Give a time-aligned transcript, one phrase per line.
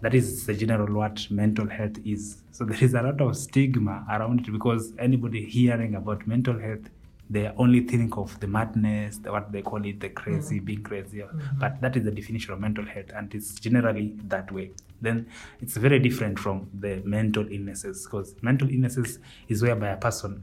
[0.00, 2.42] That is the general what mental health is.
[2.52, 6.90] So there is a lot of stigma around it because anybody hearing about mental health,
[7.30, 11.22] they only think of the madness, the, what they call it, the crazy, being crazy.
[11.58, 14.70] But that is the definition of mental health, and it's generally that way.
[15.02, 15.26] Then
[15.60, 20.42] it's very different from the mental illnesses because mental illnesses is whereby a person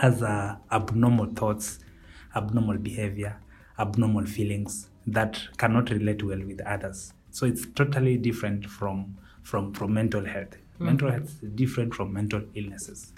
[0.00, 1.78] has uh, abnormal thoughts,
[2.34, 3.40] abnormal behavior,
[3.78, 7.12] abnormal feelings that cannot relate well with others.
[7.30, 10.56] So it's totally different from from from mental health.
[10.78, 13.12] Mental health is different from mental illnesses.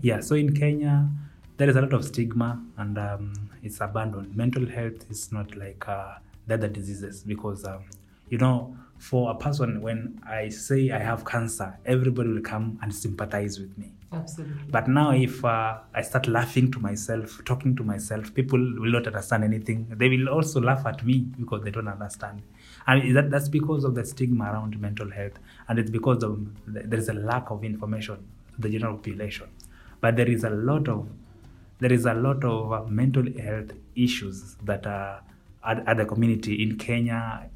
[0.00, 0.20] Yeah.
[0.20, 1.08] So in Kenya,
[1.56, 3.32] there is a lot of stigma and um,
[3.62, 4.36] it's abandoned.
[4.36, 6.14] Mental health is not like uh,
[6.46, 7.84] the other diseases because um,
[8.28, 12.94] you know for a person when I say I have cancer, everybody will come and
[12.94, 13.92] sympathize with me.
[14.12, 14.64] Absolutely.
[14.68, 19.06] But now, if uh, I start laughing to myself, talking to myself, people will not
[19.06, 19.86] understand anything.
[19.88, 22.42] They will also laugh at me because they don't understand.
[22.88, 25.34] And that, that's because of the stigma around mental health,
[25.68, 28.16] and it's because of there is a lack of information
[28.56, 29.46] to the general population.
[30.00, 31.08] But there is a lot of
[31.78, 35.22] there is a lot of uh, mental health issues that are
[35.64, 37.48] at, at the community in Kenya,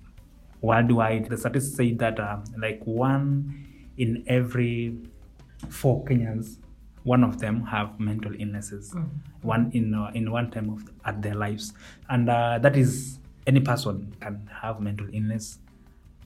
[0.60, 1.28] worldwide.
[1.28, 3.66] The statistics say that uh, like one
[3.96, 4.96] in every
[5.70, 6.58] four Kenyans,
[7.04, 8.94] one of them have mental illnesses,
[9.42, 11.72] one in uh, in one time of at their lives,
[12.08, 15.58] and uh, that is any person can have mental illness,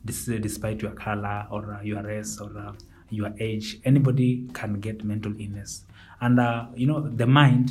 [0.05, 2.73] dis- despite your color or uh, your race or uh,
[3.11, 3.81] your age.
[3.85, 5.85] Anybody can get mental illness,
[6.21, 7.71] and uh, you know the mind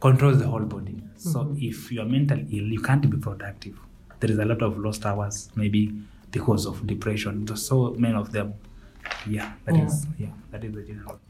[0.00, 1.00] controls the whole body.
[1.16, 3.78] So if you are mentally ill, you can't be productive.
[4.18, 5.92] There is a lot of lost hours, maybe
[6.32, 7.46] because of depression.
[7.56, 8.54] So many of them.
[9.26, 11.20] Yeah, that is yeah, that is the general.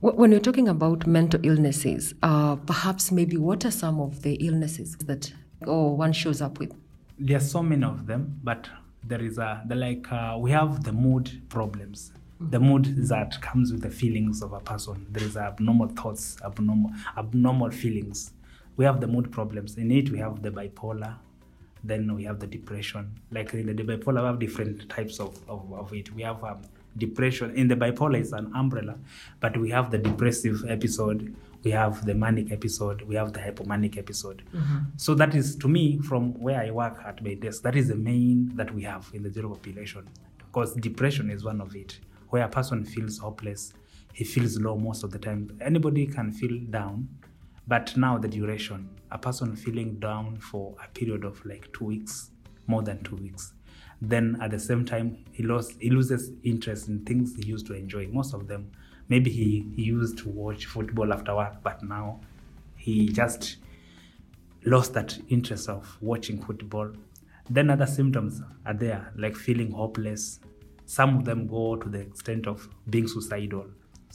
[0.00, 4.96] When you're talking about mental illnesses, uh, perhaps maybe what are some of the illnesses
[5.04, 5.32] that
[5.66, 6.72] or one shows up with?
[7.18, 8.68] There are so many of them, but
[9.04, 12.12] there is a the like uh, we have the mood problems.
[12.40, 15.06] The mood that comes with the feelings of a person.
[15.10, 18.32] There is abnormal thoughts, abnormal abnormal feelings.
[18.76, 19.76] We have the mood problems.
[19.76, 21.16] In it, we have the bipolar.
[21.84, 23.20] Then we have the depression.
[23.30, 26.14] Like in the bipolar, we have different types of, of, of it.
[26.14, 26.62] We have um,
[26.96, 27.54] depression.
[27.54, 28.98] In the bipolar, it's an umbrella,
[29.40, 31.34] but we have the depressive episode.
[31.62, 33.02] We have the manic episode.
[33.02, 34.42] We have the hypomanic episode.
[34.54, 34.78] Mm-hmm.
[34.96, 37.96] So that is, to me, from where I work at my desk, that is the
[37.96, 40.08] main that we have in the general population.
[40.38, 42.00] Because depression is one of it,
[42.30, 43.72] where a person feels hopeless,
[44.12, 45.56] he feels low most of the time.
[45.60, 47.08] Anybody can feel down,
[47.68, 52.30] but now the duration, a person feeling down for a period of like two weeks,
[52.66, 53.52] more than two weeks.
[54.02, 57.74] Then at the same time, he lost he loses interest in things he used to
[57.74, 58.08] enjoy.
[58.08, 58.70] Most of them,
[59.08, 62.20] maybe he, he used to watch football after work, but now
[62.76, 63.56] he just
[64.64, 66.92] lost that interest of watching football.
[67.50, 70.40] Then other symptoms are there, like feeling hopeless.
[70.86, 73.66] Some of them go to the extent of being suicidal.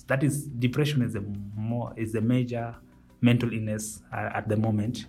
[0.07, 1.21] That is depression is a
[1.55, 2.75] more is a major
[3.21, 5.05] mental illness uh, at the moment,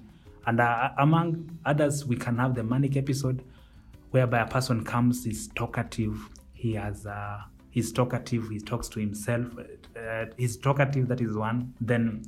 [0.47, 3.43] and uh, among others, we can have the manic episode,
[4.11, 9.47] whereby a person comes, he's talkative, he has uh, he's talkative, he talks to himself,
[9.97, 11.75] uh, he's talkative, that is one.
[11.81, 12.23] Then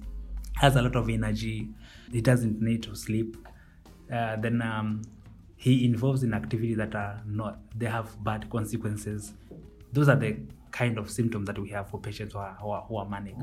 [0.56, 1.68] has a lot of energy,
[2.12, 3.36] he doesn't need to sleep.
[4.12, 5.02] Uh, then um,
[5.56, 9.32] he involves in activities that are not, they have bad consequences.
[9.92, 10.36] Those are the
[10.70, 13.34] kind of symptoms that we have for patients who are, who are, who are manic.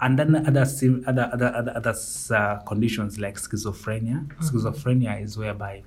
[0.00, 1.94] And then other sim- other other other, other
[2.30, 4.26] uh, conditions like schizophrenia.
[4.38, 5.84] Schizophrenia is whereby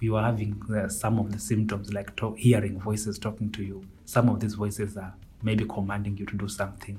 [0.00, 3.84] you are having uh, some of the symptoms like talk, hearing voices talking to you.
[4.04, 6.98] Some of these voices are maybe commanding you to do something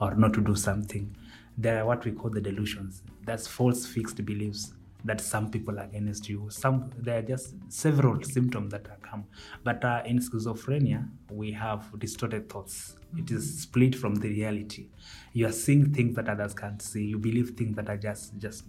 [0.00, 1.14] or not to do something.
[1.58, 3.02] There are what we call the delusions.
[3.24, 4.72] That's false fixed beliefs
[5.04, 6.48] that some people are against you.
[6.50, 9.24] Some there are just several symptoms that come.
[9.64, 12.96] But uh, in schizophrenia, we have distorted thoughts.
[13.16, 14.88] It is split from the reality.
[15.32, 17.04] You are seeing things that others can't see.
[17.04, 18.64] You believe things that are just just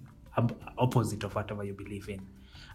[0.78, 2.26] opposite of whatever you believe in,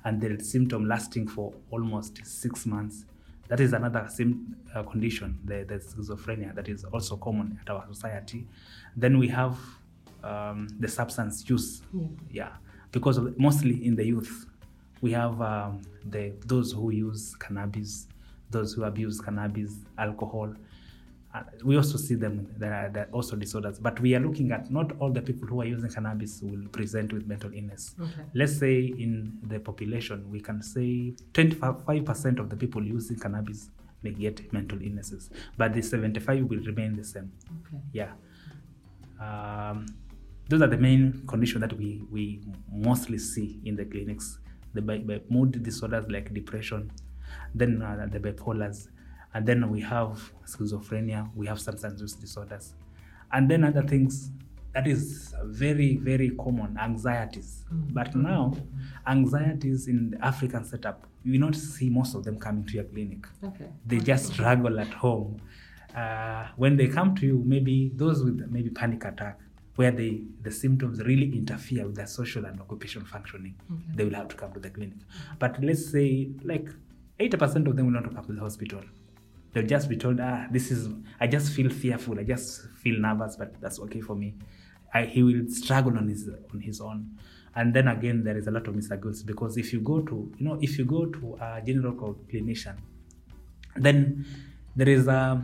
[0.07, 3.05] and the symptom lasting for almost six months.
[3.49, 7.85] That is another sim- uh, condition, the, the schizophrenia, that is also common at our
[7.93, 8.47] society.
[8.97, 9.59] Then we have
[10.23, 11.83] um, the substance use.
[12.31, 12.53] Yeah,
[12.93, 14.47] because of, mostly in the youth,
[15.01, 18.07] we have um, the those who use cannabis,
[18.51, 20.55] those who abuse cannabis, alcohol.
[21.65, 22.47] We also see them.
[22.59, 25.47] There are, there are also disorders, but we are looking at not all the people
[25.49, 27.95] who are using cannabis will present with mental illness.
[28.01, 28.23] Okay.
[28.35, 33.71] Let's say in the population, we can say 25% of the people using cannabis
[34.03, 37.33] may get mental illnesses, but the 75 will remain the same.
[37.67, 37.83] Okay.
[37.93, 38.13] Yeah.
[39.21, 39.87] Um,
[40.49, 42.41] those are the main conditions that we, we
[42.71, 44.39] mostly see in the clinics.
[44.75, 46.91] The bi- bi- mood disorders like depression,
[47.55, 48.89] then uh, the bipolars,
[49.37, 52.73] and then we have schizophrenia, we have substance use disorders,
[53.33, 54.31] and then other things
[54.73, 57.65] that is very, very common anxieties.
[57.71, 58.55] But now,
[59.07, 62.85] anxieties in the African setup, you will not see most of them coming to your
[62.85, 63.69] clinic Okay.
[63.87, 65.41] they just struggle at home.
[65.95, 69.39] Uh, when they come to you, maybe those with maybe panic attack,
[69.75, 73.55] where they, the symptoms really interfere with their social and occupational functioning,
[73.95, 74.97] they will have to come to the clinic.
[75.39, 76.69] But let's say like
[77.21, 78.81] 80% of them will not come to the hospital.
[79.57, 83.37] They'll just be told, ah, this is, I just feel fearful, I just feel nervous,
[83.37, 84.35] but that's okay for me.
[84.93, 87.17] I, he will struggle on his on his own.
[87.55, 90.45] And then again, there is a lot of misdiagnosis because if you go to, you
[90.47, 91.95] know, if you go to a general
[92.31, 92.77] clinician,
[93.77, 94.27] then
[94.77, 95.43] there is a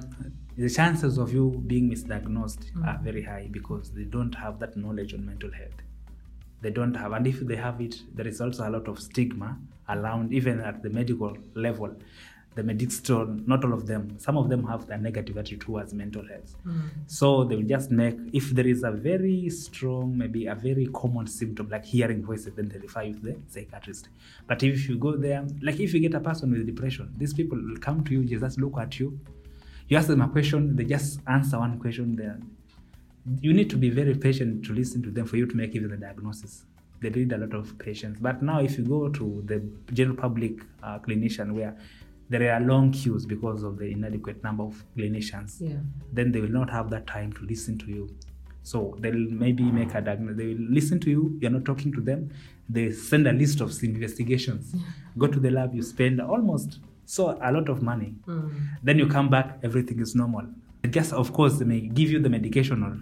[0.58, 5.14] the chances of you being misdiagnosed are very high because they don't have that knowledge
[5.14, 5.80] on mental health
[6.60, 9.58] they don't have and if they have it there is also a lot of stigma
[9.88, 11.96] around even at the medical level
[12.54, 15.94] the medics still not all of them some of them have a negative attitude towards
[15.94, 16.54] mental health.
[17.06, 21.26] So they will just make if there is a very strong maybe a very common
[21.26, 24.08] symptom like hearing voices then they refer you to the psychiatrist.
[24.46, 27.58] But if you go there like if you get a person with depression these people
[27.58, 29.18] will come to you just look at you.
[29.88, 32.50] You ask them a question they just answer one question then
[33.40, 35.90] you need to be very patient to listen to them for you to make even
[35.90, 36.64] the diagnosis.
[37.00, 38.18] They need a lot of patience.
[38.20, 39.62] But now if you go to the
[39.92, 41.76] general public uh, clinician where
[42.32, 45.56] there are long queues because of the inadequate number of clinicians.
[45.60, 45.80] Yeah.
[46.12, 48.08] then they will not have that time to listen to you.
[48.62, 52.00] So they'll maybe make a diagnosis they will listen to you you're not talking to
[52.00, 52.30] them
[52.68, 54.74] they send a list of investigations.
[55.18, 58.14] Go to the lab you spend almost so a lot of money.
[58.26, 58.50] Mm.
[58.82, 60.46] Then you come back everything is normal.
[60.98, 62.94] Just of course they may give you the medication or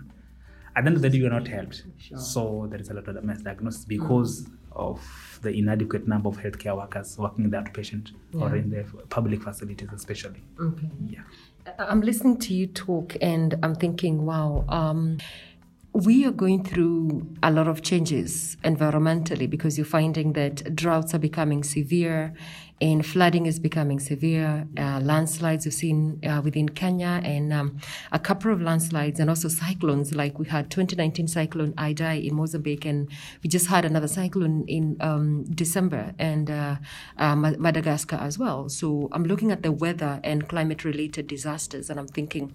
[0.76, 1.84] at the end of the day you're not helped.
[2.16, 4.56] So there is a lot of misdiagnosis because mm.
[4.72, 9.42] Of the inadequate number of healthcare workers working in the outpatient or in the public
[9.42, 10.42] facilities especially.
[10.60, 10.88] Okay.
[11.08, 11.20] yeah.
[11.78, 15.18] I'm listening to you talk and I'm thinking, wow, um,
[15.92, 21.18] we are going through a lot of changes environmentally because you're finding that droughts are
[21.18, 22.32] becoming severe
[22.80, 24.66] and flooding is becoming severe.
[24.78, 27.78] Uh, landslides we've seen uh, within Kenya and um,
[28.12, 32.84] a couple of landslides and also cyclones like we had 2019 cyclone Idai in Mozambique
[32.84, 33.10] and
[33.42, 36.76] we just had another cyclone in um, December and uh,
[37.18, 38.68] uh, Madagascar as well.
[38.68, 42.54] So I'm looking at the weather and climate related disasters and I'm thinking,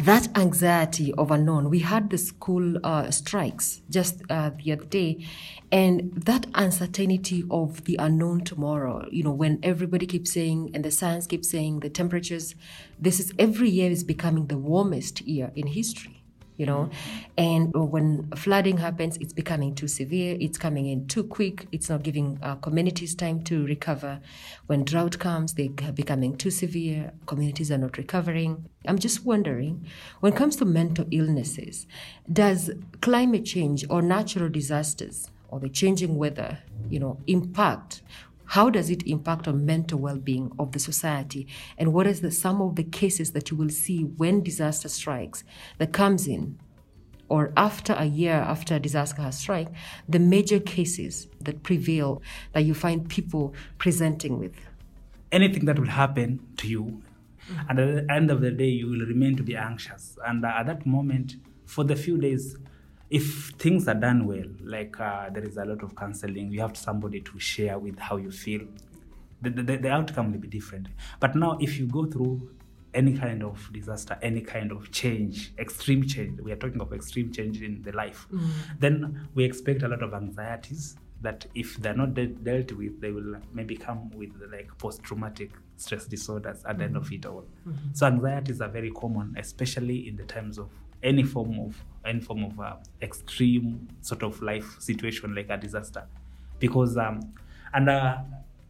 [0.00, 1.70] that anxiety of unknown.
[1.70, 5.26] We had the school uh, strikes just uh, the other day,
[5.72, 9.08] and that uncertainty of the unknown tomorrow.
[9.10, 12.54] You know, when everybody keeps saying, and the science keeps saying, the temperatures.
[13.00, 16.17] This is every year is becoming the warmest year in history
[16.58, 16.90] you know?
[17.38, 22.02] And when flooding happens it's becoming too severe it's coming in too quick it's not
[22.02, 24.20] giving uh, communities time to recover.
[24.66, 28.68] When drought comes they're becoming too severe communities are not recovering.
[28.86, 29.86] I'm just wondering
[30.20, 31.86] when it comes to mental illnesses
[32.30, 36.58] does climate change or natural disasters or the changing weather
[36.90, 38.02] you know impact
[38.48, 41.46] how does it impact on mental well-being of the society?
[41.76, 45.44] And what is the some of the cases that you will see when disaster strikes
[45.76, 46.58] that comes in
[47.28, 49.68] or after a year after a disaster has struck
[50.08, 52.22] the major cases that prevail
[52.54, 54.56] that you find people presenting with?
[55.30, 57.02] Anything that will happen to you
[57.68, 60.16] and at the end of the day you will remain to be anxious.
[60.26, 61.36] And at that moment
[61.66, 62.56] for the few days
[63.10, 66.76] if things are done well like uh, there is a lot of counseling you have
[66.76, 68.60] somebody to share with how you feel
[69.42, 70.88] the, the, the outcome will be different.
[71.20, 72.50] But now if you go through
[72.94, 77.30] any kind of disaster any kind of change extreme change we are talking of extreme
[77.30, 78.48] change in the life mm.
[78.80, 83.12] then we expect a lot of anxieties that if they're not de- dealt with they
[83.12, 87.16] will maybe come with like post-traumatic stress disorders at the end of mm.
[87.16, 87.44] it all.
[87.68, 87.92] Mm-hmm.
[87.92, 90.70] So anxieties are very common especially in the times of
[91.02, 96.06] any form of any form of uh, extreme sort of life situation like a disaster.
[96.58, 97.20] Because um
[97.72, 98.18] and uh,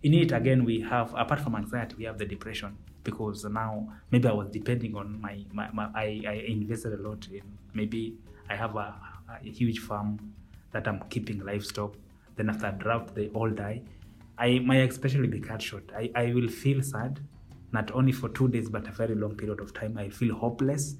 [0.03, 2.77] in it again we have apart from anxiety we have the depression.
[3.05, 7.27] Because now maybe i was depending on my, my, my I, I invested a lot
[7.33, 7.43] in
[7.73, 8.15] maybe
[8.51, 8.95] i have a,
[9.43, 10.35] a huge farm
[10.73, 11.95] that i'm keeping livestock.
[12.37, 13.83] Then after drought they all die.
[14.39, 17.21] I my will be cut short I, I will feel sad
[17.73, 19.99] not only for two days but a very long period of time.
[19.99, 20.97] I feel hopeless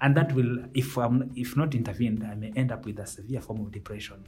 [0.00, 3.40] and that will if i'm if not intervened i may end up with a severe
[3.40, 4.24] form of depression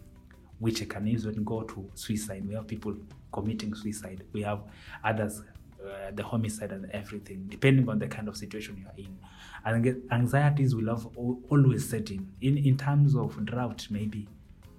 [0.59, 2.47] which can even go to suicide.
[2.47, 2.95] We have people
[3.33, 4.25] committing suicide.
[4.33, 4.61] We have
[5.05, 5.43] others
[5.85, 9.17] uh, the homicide and everything depending on the kind of situation you are in.
[9.65, 12.33] And anxieties will have always set in.
[12.41, 14.29] In in terms of drought maybe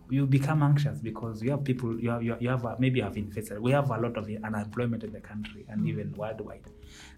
[0.09, 3.59] you become anxious because you have people you have, you have, maybe you have invested
[3.59, 6.65] we have a lot of unemployment in the country and even worldwide.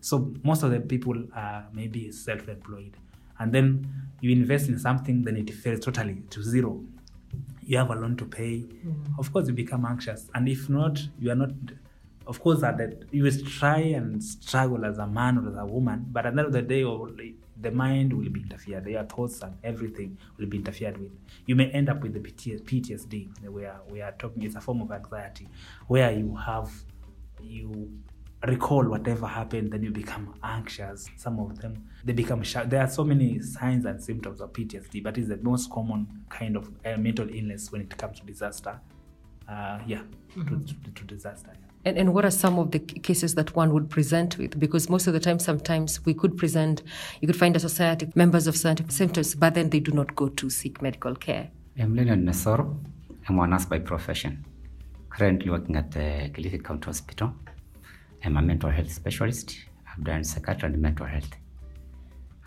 [0.02, 2.98] So most of the people are maybe self-employed
[3.40, 3.90] and then
[4.22, 6.84] you invest in something then it fails totally to zero.
[7.62, 8.66] You have a loan to pay.
[8.86, 9.20] Mm.
[9.20, 10.28] Of course you become anxious.
[10.34, 11.52] And if not you are not
[12.28, 15.66] of course at the, you will try and struggle as a man or as a
[15.66, 17.10] woman but at the end of the day or
[17.62, 18.88] the mind will be interfered.
[18.88, 21.12] Your thoughts and everything will be interfered with.
[21.46, 24.44] You may end up with the ptsd where we are talking.
[24.44, 25.48] It's a form of anxiety
[25.88, 26.72] where you have
[27.42, 27.92] you
[28.48, 32.64] recall whatever happened then you become anxious some of them they become shy.
[32.64, 36.56] there are so many signs and symptoms of ptsd but it's the most common kind
[36.56, 38.80] of uh, mental illness when it comes to disaster
[39.50, 40.02] uh, yeah
[40.34, 41.66] to, to, to disaster yeah.
[41.86, 44.60] And, and what are some of the cases that one would present with?
[44.60, 46.84] Because most of the time, sometimes we could present,
[47.22, 50.28] you could find a society, members of scientific symptoms, but then they do not go
[50.28, 51.50] to seek medical care.
[51.80, 52.78] I'm Leonard Nasoro.
[53.30, 54.46] I'm a nurse by profession.
[55.10, 57.34] Currently working at the Kilifi County Hospital.
[58.24, 59.58] I'm a mental health specialist.
[59.90, 61.30] I've done psychiatry and mental health.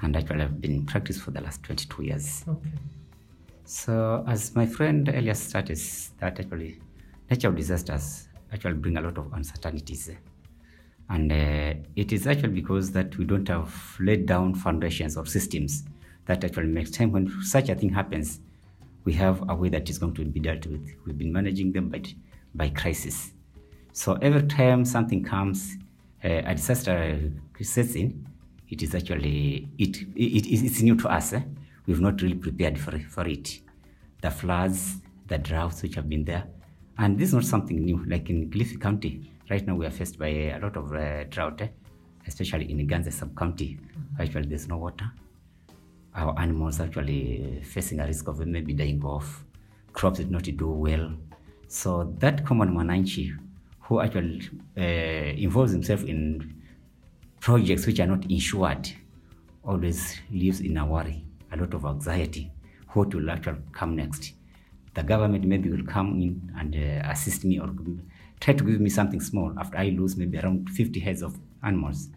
[0.02, 2.44] And actually, I've been in practice for the last 22 years.
[2.46, 2.70] Okay.
[3.64, 5.78] So, as my friend earlier started,
[6.18, 6.80] that actually
[7.30, 10.10] natural disasters actually bring a lot of uncertainties.
[11.08, 15.84] And uh, it is actually because that we don't have laid down foundations or systems
[16.26, 18.40] that actually makes time when such a thing happens,
[19.04, 20.88] we have a way that is going to be dealt with.
[21.04, 22.02] We've been managing them by,
[22.54, 23.32] by crisis.
[23.94, 25.76] So every time something comes,
[26.24, 27.30] uh, a disaster
[27.60, 28.26] sets in,
[28.68, 31.34] it is actually it, it, it it's new to us.
[31.34, 31.42] Eh?
[31.86, 33.60] We've not really prepared for for it.
[34.22, 34.96] The floods,
[35.26, 36.44] the droughts which have been there,
[36.96, 38.02] and this is not something new.
[38.06, 41.60] Like in Kilifi County, right now we are faced by a lot of uh, drought,
[41.60, 41.68] eh?
[42.26, 43.78] especially in Ganze sub county.
[44.18, 45.10] Actually, there's no water.
[46.14, 49.44] Our animals are actually facing a risk of maybe dying off.
[49.92, 51.12] Crops did not do well.
[51.68, 53.36] So that common mananchi
[53.92, 54.40] who actually
[54.78, 56.54] uh, involves himself in
[57.40, 58.88] projects which are not insured
[59.64, 61.22] always lives in a worry,
[61.52, 62.50] a lot of anxiety.
[62.94, 64.32] What will actually come next?
[64.94, 67.68] The government maybe will come in and uh, assist me or
[68.40, 72.08] try to give me something small after I lose maybe around 50 heads of animals.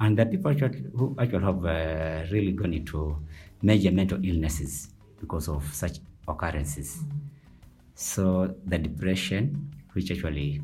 [0.00, 3.16] And the people who actually have uh, really gone into
[3.62, 4.88] major mental illnesses
[5.20, 7.04] because of such occurrences.
[7.94, 10.62] So the depression, which actually,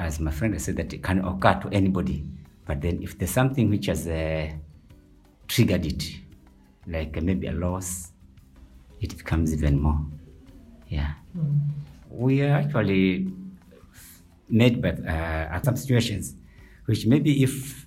[0.00, 2.24] as my friend has said, that it can occur to anybody.
[2.66, 4.50] But then if there's something which has uh,
[5.46, 6.10] triggered it,
[6.86, 8.12] like uh, maybe a loss,
[9.00, 10.00] it becomes even more.
[10.88, 11.12] Yeah.
[12.08, 13.32] We are actually
[14.48, 16.34] made by uh, some situations
[16.86, 17.86] which maybe if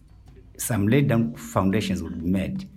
[0.58, 2.70] some laid down foundations would be made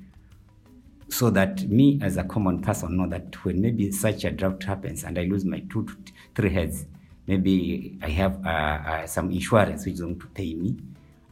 [1.09, 5.05] so that me as a common person know that when maybe such a drought happens
[5.05, 6.87] and I lose my two to three heads,
[7.27, 10.77] maybe I have uh, uh, some insurance which is going to pay me,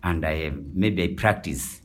[0.03, 1.81] and I maybe I practice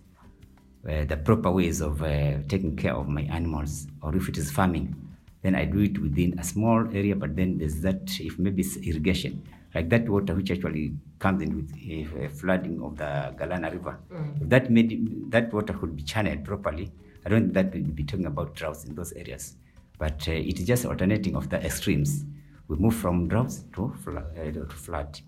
[0.88, 4.52] uh, the proper ways of uh, taking care of my animals, or if it is
[4.52, 4.96] farming,
[5.42, 7.16] then I do it within a small area.
[7.16, 9.44] But then there's that if maybe it's irrigation,
[9.76, 14.00] like that water which actually comes in with a, a flooding of the Galana River.
[14.42, 16.92] If that made that water could be channeled properly,
[17.26, 19.56] I don't think that we'd be talking about droughts in those areas.
[19.98, 22.24] But uh, it is just alternating of the extremes.
[22.70, 25.20] We move from droughts to, flo- uh, to flood.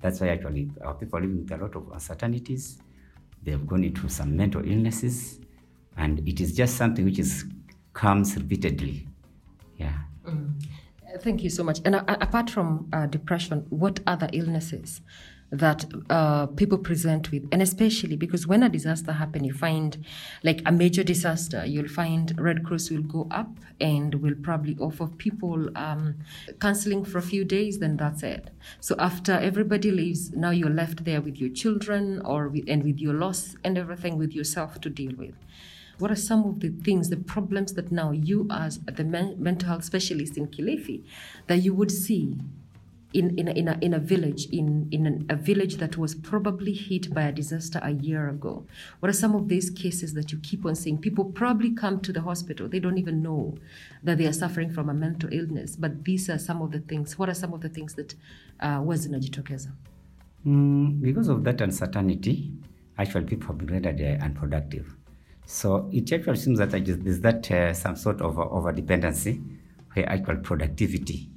[0.00, 2.78] That's why actually our people are living with a lot of uncertainties.
[3.42, 5.40] They have gone into some mental illnesses,
[5.96, 7.46] and it is just something which is
[7.94, 9.08] comes repeatedly.
[9.78, 9.94] Yeah.
[10.26, 10.32] Uh,
[11.20, 11.80] Thank you so much.
[11.86, 15.00] And uh, apart from uh, depression, what other illnesses
[15.52, 20.04] that uh, people present with, and especially because when a disaster happens, you find
[20.44, 25.08] like a major disaster, you'll find Red Cross will go up and will probably offer
[25.08, 26.16] people um,
[26.60, 27.78] counseling for a few days.
[27.80, 28.50] Then that's it.
[28.80, 33.00] So after everybody leaves, now you're left there with your children or with, and with
[33.00, 35.34] your loss and everything with yourself to deal with
[35.98, 39.68] what are some of the things, the problems that now you, as the men- mental
[39.68, 41.04] health specialist in Kilifi,
[41.46, 42.38] that you would see
[43.12, 46.14] in, in, a, in, a, in a village, in, in an, a village that was
[46.14, 48.66] probably hit by a disaster a year ago?
[49.00, 50.98] What are some of these cases that you keep on seeing?
[50.98, 53.56] People probably come to the hospital, they don't even know
[54.02, 57.18] that they are suffering from a mental illness, but these are some of the things.
[57.18, 58.14] What are some of the things that
[58.60, 59.72] uh, was zinajitokeza?
[60.46, 62.52] Mm, because of that uncertainty,
[62.96, 64.96] actually people have been rendered uh, unproductive.
[65.46, 69.40] So it actually seems that there is- that uh, some sort of over dependency
[69.94, 71.28] where actual productivity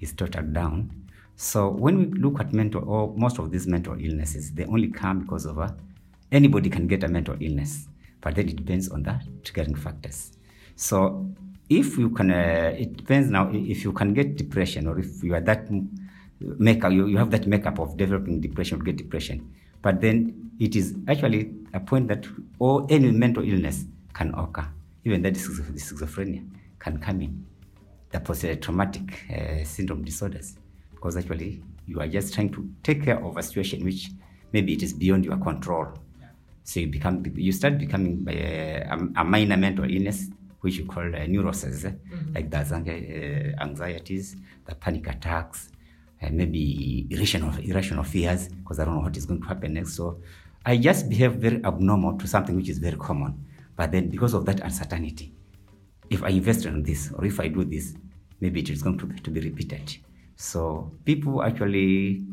[0.00, 0.90] is totaled down.
[1.36, 5.20] So when we look at mental or most of these mental illnesses, they only come
[5.20, 5.76] because of a,
[6.32, 7.88] anybody can get a mental illness,
[8.20, 10.32] but then it depends on the triggering factors.
[10.76, 11.28] So
[11.68, 15.34] if you can, uh, it depends now if you can get depression or if you
[15.34, 15.68] are that
[16.40, 19.52] makeup, you, you have that makeup of developing depression or get depression.
[19.82, 22.26] But then it is actually a point that
[22.58, 23.84] all any mental illness
[24.14, 24.66] can occur,
[25.04, 26.48] even that schizo- schizophrenia
[26.78, 27.46] can come in
[28.10, 30.56] the post-traumatic uh, syndrome disorders.
[30.90, 34.10] Because actually you are just trying to take care of a situation which
[34.52, 35.88] maybe it is beyond your control.
[36.64, 40.28] So you become you start becoming uh, a, a minor mental illness
[40.60, 41.92] which you call uh, neuroses eh?
[42.34, 45.68] like the uh, anxieties the panic attacks
[46.22, 49.94] uh, maybe irrational irrational fears because i don't know what is going to happen next.
[49.94, 50.18] So
[50.64, 53.46] i just behave very abnormal to something which is very common.
[53.76, 55.36] But then because of that uncertainty
[56.10, 57.94] if I invest in this or if I do this,
[58.40, 59.96] maybe it is going to be, to be repeated.
[60.36, 62.24] So people actually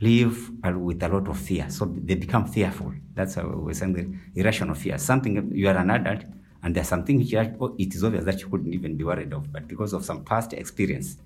[0.00, 1.70] live with a lot of fear.
[1.70, 2.92] So they become fearful.
[3.14, 4.98] That's how we're saying the irrational fear.
[4.98, 6.24] Something you are an adult
[6.62, 9.52] and there's something which oh, it is obvious that you couldn't even be worried of,
[9.52, 11.16] but because of some past experience,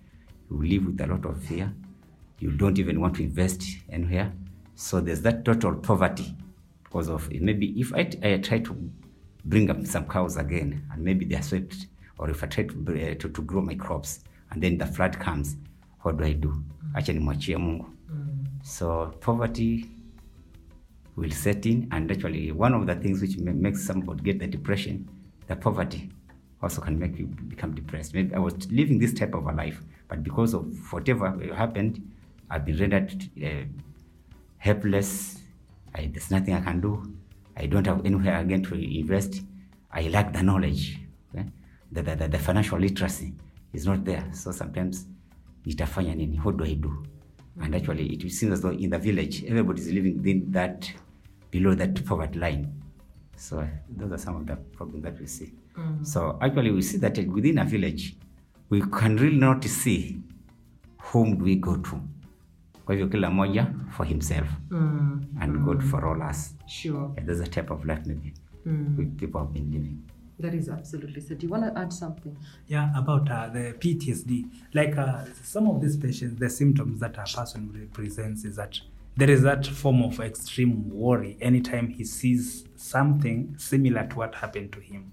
[0.51, 1.73] you live with a lot of fear.
[2.38, 4.33] You don't even want to invest anywhere.
[4.75, 6.35] So there's that total poverty
[6.85, 8.90] because of maybe if I, I try to
[9.45, 11.87] bring up some cows again and maybe they are swept
[12.20, 15.18] or if I try to, uh, to, to grow my crops and then the flood
[15.18, 15.56] comes,
[16.02, 16.62] what do I do?
[16.94, 17.87] Acha nimwachie Mungu.
[18.62, 19.88] So poverty
[21.16, 24.46] will set in and actually one of the things which ma- makes somebody get the
[24.46, 25.09] depression,
[25.46, 26.11] the poverty
[26.62, 28.14] also can make you become depressed.
[28.14, 32.06] Maybe I was living this type of a life, but because of whatever happened,
[32.50, 33.64] I've been rendered uh,
[34.59, 35.38] helpless.
[35.94, 37.14] I, there's nothing I can do.
[37.56, 39.40] I don't have anywhere again to invest.
[39.90, 40.99] I lack the knowledge.
[41.92, 43.35] The, the, the, the financial literacy
[43.72, 44.24] is not there.
[44.33, 45.07] So sometimes
[45.66, 46.37] nitafanya nini?
[46.37, 47.05] What do I do?
[47.61, 50.90] And actually, it seems as though in the village, everybody is living within that,
[51.50, 52.72] below that poverty line.
[53.37, 55.53] So those are some of the problems that we see.
[56.03, 58.16] So actually, we see that within a village,
[58.68, 60.22] we can really not see
[60.98, 62.00] whom do we go to.
[62.85, 64.48] Kwa hivyo kila moja for himself
[65.40, 66.55] and God for all us.
[66.66, 67.12] Sure.
[67.16, 68.33] Yeah, there's a type of life maybe
[68.66, 69.16] mm.
[69.18, 69.98] people have been living.
[70.40, 71.35] That is absolutely so.
[71.35, 72.37] Do you want to add something?
[72.66, 74.50] Yeah, about uh, the PTSD.
[74.72, 78.81] Like uh, some of these patients, the symptoms that a person presents is that
[79.16, 84.72] there is that form of extreme worry anytime he sees something similar to what happened
[84.72, 85.12] to him.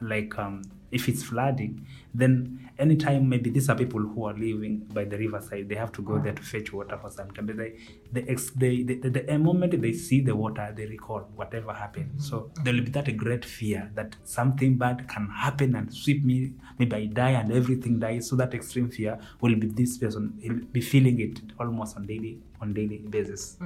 [0.00, 5.04] Like um, if it's flooding, then anytime maybe these are people who are living by
[5.04, 7.46] the riverside, they have to go there to fetch water for some time.
[7.46, 7.74] But they,
[8.12, 12.22] the, ex, they, the, the, the moment they see the water, they recall whatever happened.
[12.22, 16.52] So there will be that great fear that something bad can happen and sweep me.
[16.78, 18.28] Maybe I die and everything dies.
[18.28, 20.38] So that extreme fear will be this person.
[20.40, 23.56] He'll be feeling it almost on daily on daily basis.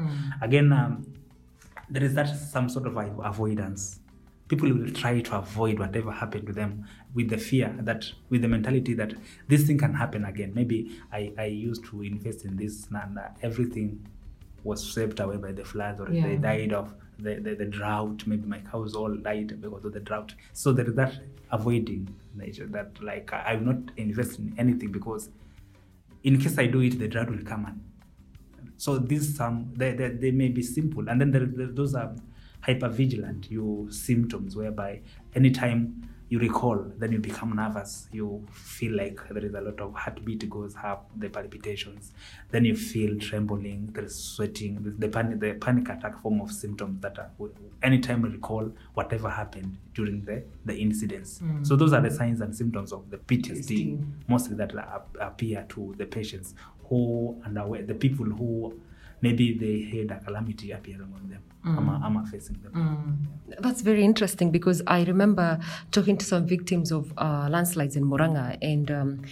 [0.40, 1.06] Again, um,
[1.90, 4.00] there is that some sort of avoidance.
[4.48, 8.48] People will try to avoid whatever happened to them with the fear that, with the
[8.48, 9.12] mentality that
[9.46, 10.52] this thing can happen again.
[10.54, 14.06] Maybe I, I used to invest in this and uh, everything
[14.64, 16.26] was swept away by the floods or Yeah.
[16.26, 18.26] they died of the, the, the drought.
[18.26, 20.34] Maybe my cows all died because of the drought.
[20.52, 21.14] So there is that
[21.52, 25.28] avoiding nature that like I will not invest in anything because
[26.22, 27.80] in case I do it, the drought will come and
[28.78, 32.14] So these some they, they, they may be simple, and then there, there, those are
[32.66, 35.00] hypervigilant you symptoms whereby
[35.34, 38.06] anytime you recall, then you become nervous.
[38.12, 42.12] You feel like there is a lot of heartbeat goes up, the palpitations.
[42.50, 46.52] Then you feel trembling, there is sweating, the, the panic, the panic attack form of
[46.52, 47.30] symptoms that are
[47.82, 51.40] anytime you recall whatever happened during the the incidents.
[51.62, 54.72] So those are the signs and symptoms of the PTSD, mostly that
[55.20, 56.54] appear to the patients
[56.90, 58.78] who and the people who
[59.22, 61.42] maybe they had a calamity appearing on them.
[61.76, 63.28] Ama, ama facing them.
[63.61, 65.59] That's very interesting because I remember
[65.90, 69.22] talking to some victims of uh, landslides in Murang'a, and, um,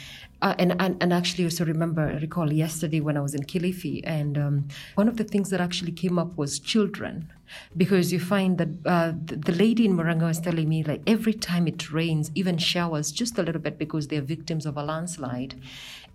[0.43, 4.37] uh, and and and actually also remember recall yesterday when I was in Kilifi, and
[4.39, 7.31] um, one of the things that actually came up was children,
[7.77, 11.35] because you find that uh, the, the lady in Murang'a was telling me like every
[11.35, 15.55] time it rains, even showers just a little bit because they're victims of a landslide,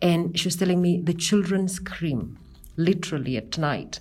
[0.01, 2.37] and she was telling me the children scream
[2.77, 3.99] literally at night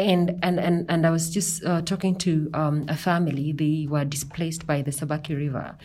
[0.00, 3.52] and and and, and I was just uh, talking to um, a family.
[3.52, 5.76] They were displaced by the Sabaki River,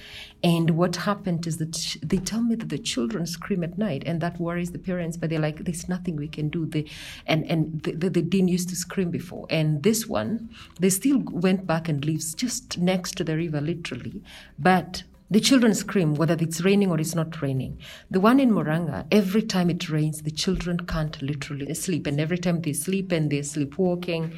[0.44, 4.22] and what happened is that they tell me that the children scream at night, and
[4.22, 5.18] that worries the parents.
[5.18, 6.86] But they're like, "There's nothing we can do." They
[7.28, 10.50] and and they, they, they didn't used to scream before, and this one
[10.80, 14.22] they still went back and lives just next to the river, literally,
[14.58, 17.80] but the children scream whether it's raining or it's not raining.
[18.12, 22.06] The one in Murang'a, every time it rains, the children can't literally sleep.
[22.06, 24.38] And every time they sleep and they're sleepwalking.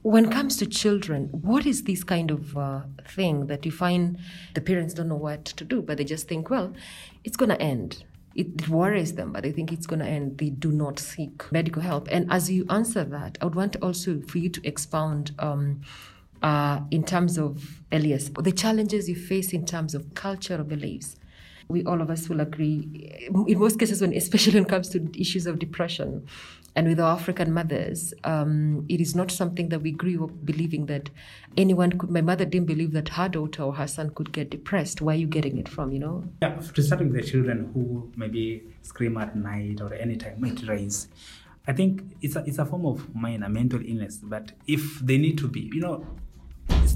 [0.00, 4.18] When it comes to children, what is this kind of uh, thing that you find
[4.54, 6.72] the parents don't know what to do, but they just think, well,
[7.24, 8.04] it's going to end.
[8.34, 10.38] It, worries them, but they think it's going to end.
[10.38, 12.06] They do not seek medical help.
[12.10, 15.80] And as you answer that, I would want also for you to expound um,
[16.42, 21.16] uh, in terms of Elias, the challenges you face in terms of cultural beliefs.
[21.68, 25.20] We all of us will agree, in most cases, when especially when it comes to
[25.20, 26.24] issues of depression,
[26.76, 30.86] and with our African mothers, um, it is not something that we grew up believing
[30.86, 31.10] that
[31.56, 32.10] anyone could.
[32.10, 35.00] My mother didn't believe that her daughter or her son could get depressed.
[35.00, 35.90] Where are you getting it from?
[35.90, 36.24] You know?
[36.42, 41.08] Yeah, to start with the children who maybe scream at night or anytime it rains,
[41.66, 44.18] I think it's a, it's a form of minor mental illness.
[44.22, 46.06] But if they need to be, you know,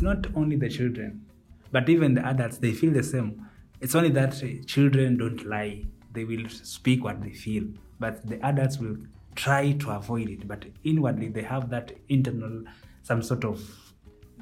[0.03, 1.27] not only the children,
[1.73, 3.47] but even the adults, they feel the same.
[3.81, 7.65] It's only that children don't lie, they will speak what they feel,
[7.99, 8.97] but the adults will
[9.35, 10.47] try to avoid it.
[10.49, 12.65] But inwardly, they have that internal,
[13.03, 13.89] some sort of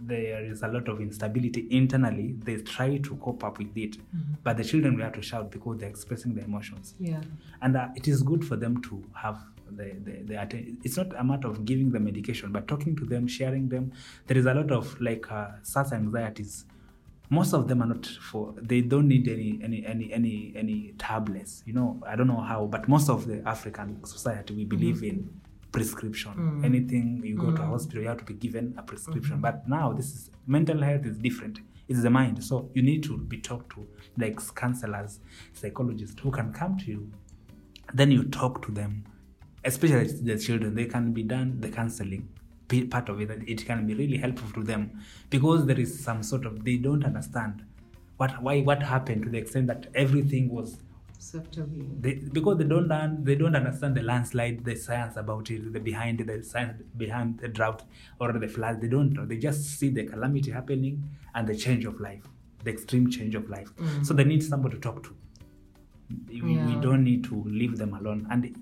[0.02, 2.34] there is a lot of instability internally.
[2.44, 3.96] They try to cope up with it,
[4.42, 6.94] but the children will have to shout because they're expressing their emotions.
[6.98, 7.20] Yeah.
[7.62, 9.38] and uh, it is good for them to have
[9.70, 13.04] the, the, the atten- it's not a matter of giving them medication but talking to
[13.04, 13.92] them sharing them.
[14.26, 16.64] There is a lot of like uh, such anxieties.
[17.30, 21.62] Most of them are not for they don't need any any any any any tablets
[21.66, 22.00] you know?
[22.06, 25.28] I don't know how but most of the african society we believe in
[25.72, 26.33] prescription.
[26.33, 26.64] Hmm.
[26.64, 27.72] Anything you go to a hmm.
[27.72, 29.37] hospital you have to be given a prescription.
[29.37, 29.42] Hmm.
[29.42, 31.61] But now this is mental health is different.
[31.88, 32.42] It's the mind.
[32.44, 33.87] So you need to be talked to
[34.18, 35.20] like counselors
[35.52, 37.11] psychologists who can come to you.
[37.94, 39.04] Then you talk to them
[39.64, 40.74] especially the children.
[40.74, 42.28] They can be done the counseling
[42.90, 43.31] part of it.
[43.46, 45.00] It can be really helpful to them
[45.31, 47.64] because there is some sort of they don't understand
[48.16, 50.78] what why what happened to the extent that everything was
[52.00, 55.81] they, because they don't un- they don't understand the landslide the science about it the
[55.81, 57.83] behind the science behind the drought
[58.20, 58.81] or the flood.
[58.81, 59.26] They don't know.
[59.26, 61.02] They just see the calamity happening
[61.35, 62.22] and the change of life
[62.64, 63.74] the extreme change of life.
[63.76, 64.07] Mm.
[64.07, 65.16] So they need somebody to talk to.
[66.28, 68.26] We, we don't need to leave them alone.
[68.31, 68.57] And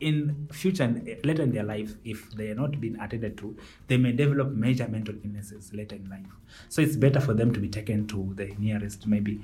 [0.00, 3.56] in future and later in their life if they are not being attended to
[3.88, 6.26] they may develop major mental illnesses later in life.
[6.68, 9.40] So it's better for them to be taken to the nearest maybe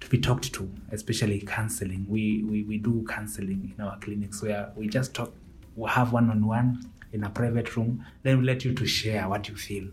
[0.00, 2.06] to be talked to especially counseling.
[2.08, 5.32] We we, we do counseling in our clinics where we just talk
[5.74, 8.04] we have one-on-one in a private room.
[8.22, 9.88] Then we let you to share what you feel.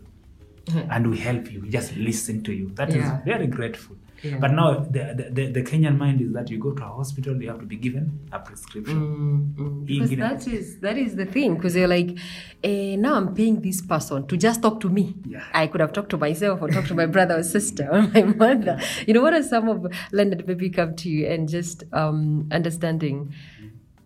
[0.90, 2.70] And we help you we just listen to you.
[2.74, 4.38] That is very grateful Yeah.
[4.38, 7.40] but now the, the, the, the kenyan mind is that you go to a hospital
[7.42, 11.56] you have to be given a prescription Because Ingine- that is that is the thing.
[11.56, 12.16] Because you're like,
[12.62, 15.14] eh, now I'm paying this person to just talk to me.
[15.26, 15.44] Yeah.
[15.52, 18.22] I could have talked to myself or talked to my brother or sister or my
[18.22, 18.80] mother.
[19.06, 23.32] You know, what are some of Leonard maybe come to you and just um, understanding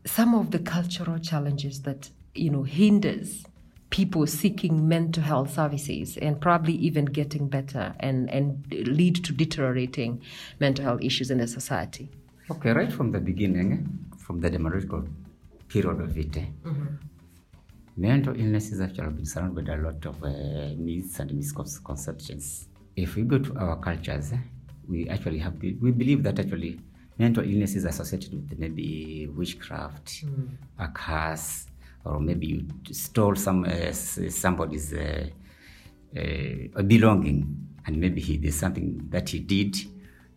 [0.04, 3.44] some of the cultural challenges that you know hinders
[3.90, 10.22] people seeking mental health services and probably even getting better and and lead to deteriorating
[10.60, 12.08] mental health issues in the society.
[12.50, 14.90] Okay, right from the beginning, from the democratic
[15.68, 16.46] period of it, eh,
[17.96, 20.30] mental illness is actually been surrounded by a lot of uh,
[20.76, 22.68] myths and misconceptions.
[22.96, 24.32] If we go to our cultures,
[24.88, 26.80] we actually have we believe that actually
[27.18, 30.24] mental illness is associated with maybe witchcraft,
[30.78, 31.66] a curse,
[32.08, 35.26] or maybe you stole some uh, somebody's uh,
[36.16, 39.76] uh, belonging, and maybe he there's something that he did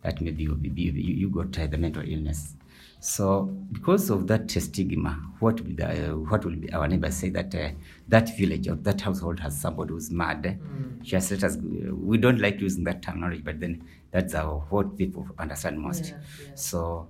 [0.01, 2.55] that maybe you, you, you got uh, the mental illness.
[2.99, 7.29] So because of that stigma, what will, the, uh, what will be our neighbors say
[7.29, 7.69] that uh,
[8.09, 10.59] that village or that household has somebody who's mad?
[11.01, 11.57] Just let us.
[11.57, 16.09] We don't like using that terminology, but then that's our, what people understand most.
[16.09, 16.51] Yeah, yeah.
[16.55, 17.09] So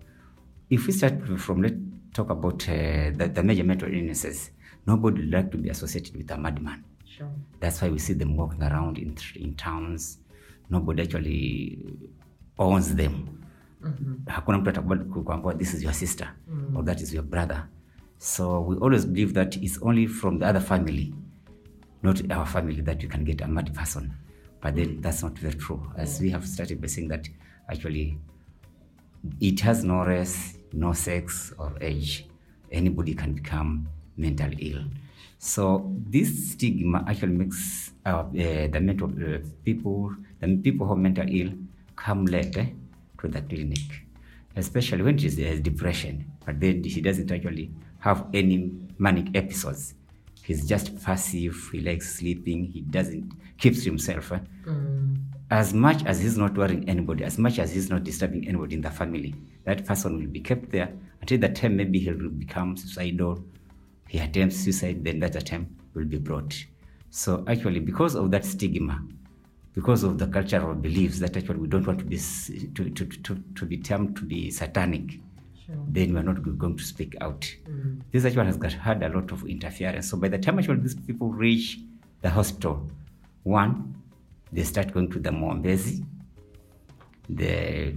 [0.70, 1.76] if we start from let's
[2.14, 4.52] talk about uh, the, the major mental illnesses,
[4.88, 6.84] nobody would like to be associated with a madman.
[7.06, 7.30] Sure.
[7.60, 10.18] That's why we see them walking around in, in towns.
[10.70, 11.86] Nobody actually
[12.58, 13.28] owns them.
[14.26, 15.04] Hakuna mtu atakubali
[15.42, 16.30] ku- this is your sister
[16.76, 17.68] or that is your brother.
[18.18, 21.14] So we always believe that it's only from the other family,
[22.04, 24.14] not our family, that you can get a mad person.
[24.62, 25.82] But then that's not very true.
[25.98, 27.28] As we have started by saying that
[27.68, 28.18] actually
[29.40, 32.28] it has no race, no sex or age.
[32.72, 34.84] Anybody can become mentally ill.
[35.38, 40.98] So this stigma actually makes our, uh, the mental uh, people, the people who are
[40.98, 41.54] mentally ill,
[41.96, 42.68] come late eh,
[43.20, 44.06] to the clinic,
[44.56, 46.32] especially when is uh, depression.
[46.46, 49.96] But then he doesn't actually have any manic episodes.
[50.44, 51.56] He's just passive.
[51.72, 52.66] He likes sleeping.
[52.66, 54.32] He doesn't keeps himself.
[54.32, 54.40] eh
[55.52, 58.82] as much as he's not worrying anybody, as much as he's not disturbing anybody in
[58.82, 59.36] the family,
[59.66, 63.44] that person will be kept there until the time maybe he'll become suicidal,
[64.08, 66.56] he attempts suicide, then that attempt will be brought.
[67.10, 69.04] So actually, because of that stigma,
[69.74, 73.44] because of the cultural beliefs that actually we don't want to be to, to, to,
[73.56, 75.20] to be termed to be satanic,
[75.88, 77.42] then we're not going to speak out.
[77.70, 78.02] Mm.
[78.12, 80.10] This actually has got, had a lot of interference.
[80.10, 81.80] So by the time actually these people reach
[82.22, 82.90] the hospital,
[83.44, 84.01] one,
[84.52, 86.06] they start going to the Mombezi,
[87.30, 87.96] they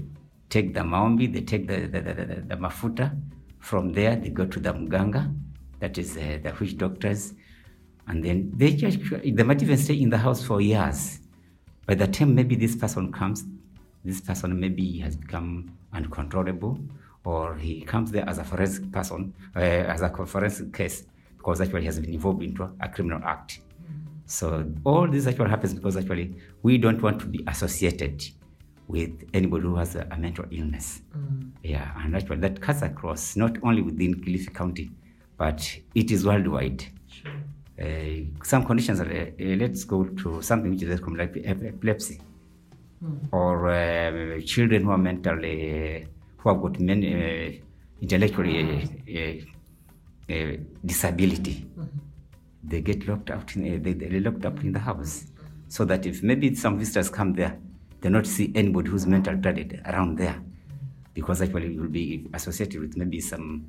[0.49, 3.21] take the maombi, they take the, the, the, the, the mafuta.
[3.59, 5.35] From there, they go to the mganga,
[5.81, 7.35] that is uh, the witch doctors,
[8.07, 11.21] and then they just, they might even stay in the house for years.
[11.87, 13.45] By the time maybe this person comes,
[14.05, 16.79] this person maybe has become uncontrollable,
[17.25, 21.07] or he comes there as a forensic person, uh, as a forensic case,
[21.39, 23.61] because actually he has been involved into a criminal act.
[24.27, 28.25] So all this actually happens because actually we don't want to be associated
[28.89, 31.03] with anybody who has a, a mental illness.
[31.63, 34.91] Yeah, and actually that cuts across not only within Kilifi County,
[35.37, 36.85] but it is worldwide.
[37.81, 42.21] Uh, some conditions are, uh, uh, let's go to something which is like ep- epilepsy.
[43.33, 46.07] Or uh, children who are mentally,
[46.39, 47.53] who have got many uh,
[48.01, 51.67] intellectually uh, uh, uh, disability
[52.67, 55.27] they get locked out in they, they're locked up in the house.
[55.69, 57.59] So that if maybe some visitors come there
[58.05, 60.39] they not see anybody who's mental retarded around there.
[61.15, 63.67] Because actually it will be associated with maybe some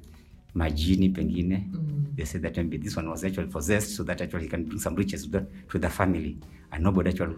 [0.54, 2.14] majini pengine.
[2.18, 4.78] They say that maybe this one was actually possessed so that actually he can bring
[4.78, 6.38] some riches to the, to the family.
[6.74, 7.38] And nobody actually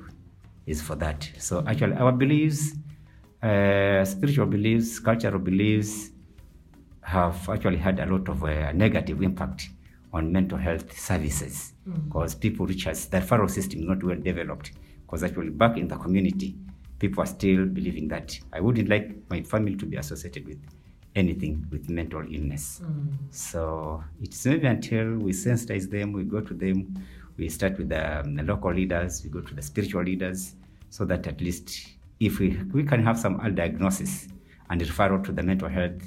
[0.66, 1.30] is for that.
[1.38, 2.74] So actually our beliefs
[3.44, 6.10] uh, spiritual beliefs cultural beliefs
[7.02, 9.70] have actually had a lot of uh, negative impact
[10.14, 11.74] on mental health services.
[11.86, 14.72] Because people which has the referral system is not well developed
[15.08, 16.56] because actually back in the community
[17.00, 20.60] people are still believing that i wouldn't like my family to be associated with
[21.16, 22.82] anything with mental illness.
[23.32, 26.94] So it's maybe until we sensitize them we go to them
[27.38, 30.56] we start with the, um, the local leaders we go to the spiritual leaders
[30.92, 31.88] so that at least
[32.20, 34.28] if we, we can have some early diagnosis
[34.70, 36.02] and referral to the mental health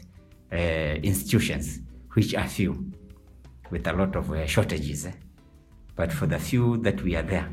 [0.52, 1.80] uh, institutions
[2.12, 2.92] which are few
[3.70, 5.06] with a lot of uh, shortages.
[5.06, 5.12] eh.
[5.96, 7.48] But for the few that we are there,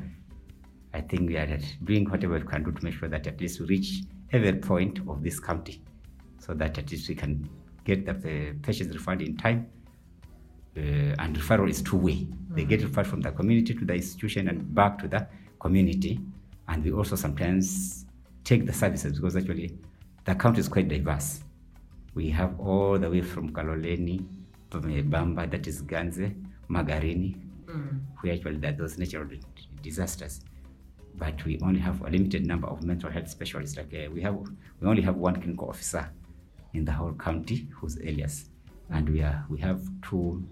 [0.93, 3.59] I think we are doing whatever we can do to make sure that at least
[3.59, 5.81] we reach every point of this county
[6.39, 7.49] so that at least we can
[7.83, 9.67] get the patients referred in time.
[10.75, 12.27] Uh, and referral is two way.
[12.51, 15.27] They get referred from the community to the institution and back to the
[15.59, 16.19] community.
[16.67, 18.05] And we also sometimes
[18.43, 19.77] take the services because actually
[20.25, 21.41] the county is quite diverse.
[22.13, 24.25] We have all the way from Kaloleni,
[24.69, 26.33] Bamba, that is Ganze,
[26.69, 27.35] Magarini,
[28.21, 29.27] where actually that those natural
[29.81, 30.41] disasters.
[31.15, 33.77] But we only have a limited number of mental health specialists.
[33.77, 34.35] Like uh, we have,
[34.79, 36.09] we only have one clinical officer
[36.73, 38.49] in the whole county who's alias,
[38.91, 40.43] and we are we have two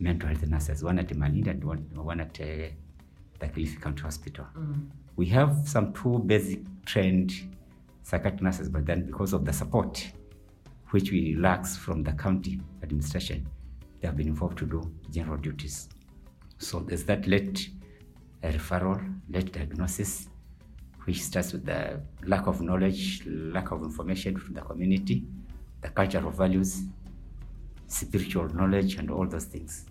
[0.00, 2.70] mental health nurses, one at Malinda and one, one at uh,
[3.38, 4.46] the Kilifi County Hospital.
[5.16, 7.32] We have some two basic trained
[8.02, 10.10] psychiatric nurses, but then because of the support
[10.90, 13.46] which we lacks from the county administration,
[14.00, 15.88] they have been involved to do general duties.
[16.58, 17.70] So there's that late
[18.42, 20.28] uh, referral, late diagnosis,
[21.04, 25.24] which starts with the lack of knowledge, lack of information from the community,
[25.80, 26.82] the cultural values,
[27.88, 29.86] spiritual knowledge and all those things.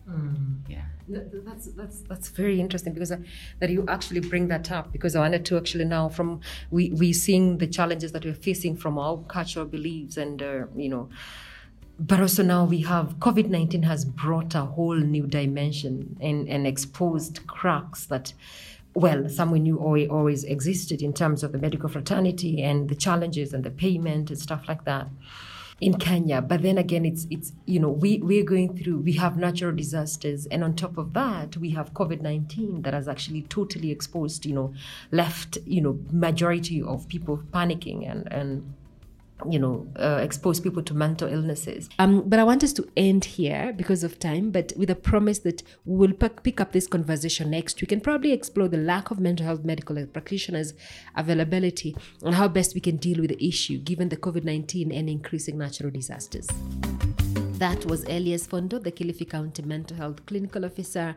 [0.67, 0.83] Yeah.
[1.11, 3.17] Th- th- That's that's that's very interesting because uh,
[3.59, 7.11] that you actually bring that up because I wanted to actually now from we we
[7.11, 11.09] seeing the challenges that we're facing from our cultural beliefs and uh, you know
[11.99, 16.67] but also now we have COVID nineteen has brought a whole new dimension and and
[16.67, 18.33] exposed cracks that.
[18.93, 22.95] Well, some we knew always, always existed in terms of the medical fraternity and the
[22.95, 25.07] challenges and the payment and stuff like that
[25.79, 26.41] in Kenya.
[26.41, 30.45] But then again, it's it's you know we we're going through we have natural disasters,
[30.47, 34.53] and on top of that, we have COVID nineteen that has actually totally exposed you
[34.53, 34.73] know
[35.11, 38.73] left you know majority of people panicking and and
[39.49, 41.89] you know uh, expose people to mental illnesses.
[41.99, 45.39] Um, but i want us to end here because of time but with a promise
[45.39, 49.19] that we will pick, up this conversation next week and probably explore the lack of
[49.19, 50.73] mental health medical practitioners
[51.15, 55.57] availability and how best we can deal with the issue given the covid-19 and increasing
[55.57, 56.47] natural disasters.
[57.57, 61.15] That was Elias Fondo, the Kilifi County Mental Health Clinical Officer,